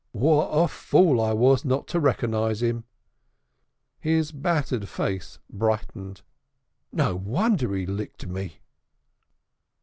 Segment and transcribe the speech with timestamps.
[0.13, 2.85] What a fool I was not to rekkernize 'im!"
[3.99, 6.21] His battered face brightened
[6.91, 6.91] up.
[6.91, 8.61] "No wonder he licked me!"